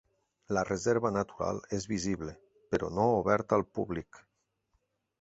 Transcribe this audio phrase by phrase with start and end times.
[0.57, 2.35] La reserva natural és visible,
[2.75, 4.25] però no oberta al públic.